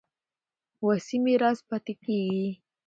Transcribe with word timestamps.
وصي 0.85 1.17
میراث 1.25 1.59
پاتې 1.69 1.93
کېږي. 2.03 2.49